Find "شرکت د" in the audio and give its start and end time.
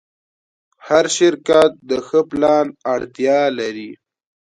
1.17-1.91